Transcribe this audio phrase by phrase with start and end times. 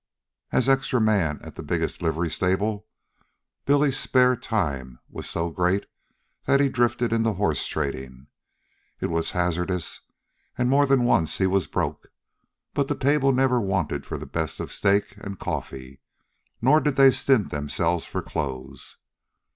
[0.51, 2.87] As extra man at the biggest livery stable,
[3.65, 5.85] Billy's spare time was so great
[6.45, 8.25] that he drifted into horse trading.
[8.99, 10.01] It was hazardous,
[10.57, 12.07] and more than once he was broke,
[12.73, 16.01] but the table never wanted for the best of steak and coffee,
[16.63, 18.97] nor did they stint themselves for clothes.